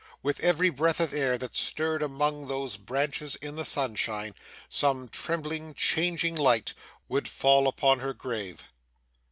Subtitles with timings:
[0.23, 4.33] With every breath of air that stirred among those branches in the sunshine,
[4.67, 6.73] some trembling, changing light,
[7.07, 8.63] would fall upon her grave.